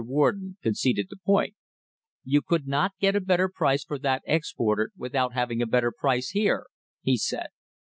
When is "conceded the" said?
0.63-1.17